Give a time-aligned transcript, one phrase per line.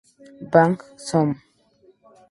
[0.51, 0.75] Bang
[1.05, 1.29] Zoom!